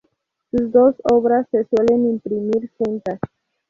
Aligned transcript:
Las 0.49 0.71
dos 0.71 0.95
obras 1.13 1.45
se 1.51 1.63
suelen 1.65 2.09
imprimir 2.09 2.71
juntas. 2.75 3.19